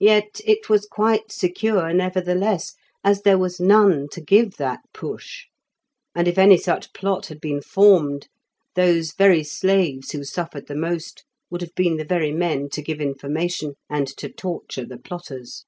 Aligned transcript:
Yet 0.00 0.42
it 0.44 0.68
was 0.68 0.84
quite 0.86 1.32
secure, 1.32 1.90
nevertheless, 1.94 2.74
as 3.02 3.22
there 3.22 3.38
was 3.38 3.58
none 3.58 4.08
to 4.12 4.20
give 4.20 4.58
that 4.58 4.80
push, 4.92 5.46
and 6.14 6.28
if 6.28 6.36
any 6.36 6.58
such 6.58 6.92
plot 6.92 7.28
had 7.28 7.40
been 7.40 7.62
formed, 7.62 8.28
those 8.74 9.12
very 9.14 9.42
slaves 9.42 10.10
who 10.12 10.22
suffered 10.22 10.66
the 10.66 10.74
most 10.76 11.24
would 11.50 11.62
have 11.62 11.74
been 11.74 11.96
the 11.96 12.04
very 12.04 12.30
men 12.30 12.68
to 12.72 12.82
give 12.82 13.00
information, 13.00 13.72
and 13.88 14.06
to 14.18 14.28
torture 14.28 14.84
the 14.84 14.98
plotters. 14.98 15.64